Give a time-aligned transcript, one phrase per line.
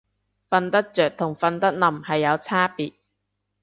[0.03, 0.07] 瞓得着同
[1.35, 2.95] 瞓得稔係有差別